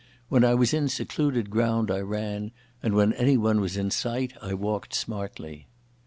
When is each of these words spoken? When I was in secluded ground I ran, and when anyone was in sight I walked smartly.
When 0.29 0.43
I 0.43 0.55
was 0.55 0.73
in 0.73 0.89
secluded 0.89 1.51
ground 1.51 1.91
I 1.91 1.99
ran, 1.99 2.49
and 2.81 2.95
when 2.95 3.13
anyone 3.13 3.61
was 3.61 3.77
in 3.77 3.91
sight 3.91 4.33
I 4.41 4.55
walked 4.55 4.95
smartly. 4.95 5.67